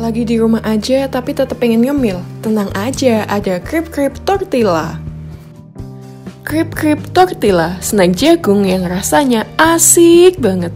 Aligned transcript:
Lagi 0.00 0.24
di 0.24 0.40
rumah 0.40 0.64
aja 0.64 1.04
tapi 1.12 1.36
tetap 1.36 1.60
pengen 1.60 1.84
ngemil? 1.84 2.24
Tenang 2.40 2.72
aja, 2.72 3.28
ada 3.28 3.60
Krip 3.60 3.92
Krip 3.92 4.16
Tortilla. 4.24 4.96
Krip 6.40 6.72
Krip 6.72 6.96
Tortilla, 7.12 7.76
snack 7.84 8.16
jagung 8.16 8.64
yang 8.64 8.88
rasanya 8.88 9.44
asik 9.60 10.40
banget. 10.40 10.72